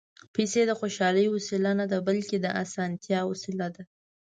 [0.33, 3.83] پېسې د خوشالۍ وسیله نه ده، بلکې د اسانتیا وسیله ده.